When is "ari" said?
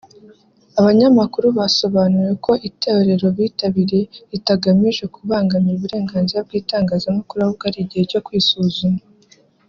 7.69-7.79